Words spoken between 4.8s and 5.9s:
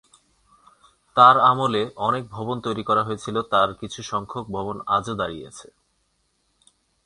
আজও দাঁড়িয়ে আছে।